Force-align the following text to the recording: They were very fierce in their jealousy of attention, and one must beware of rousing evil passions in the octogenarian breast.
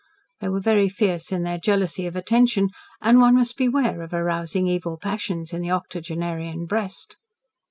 They 0.39 0.49
were 0.49 0.59
very 0.59 0.89
fierce 0.89 1.31
in 1.31 1.43
their 1.43 1.59
jealousy 1.59 2.07
of 2.07 2.15
attention, 2.15 2.69
and 3.03 3.19
one 3.21 3.35
must 3.35 3.55
beware 3.55 4.01
of 4.01 4.13
rousing 4.13 4.65
evil 4.67 4.97
passions 4.97 5.53
in 5.53 5.61
the 5.61 5.69
octogenarian 5.69 6.65
breast. 6.65 7.17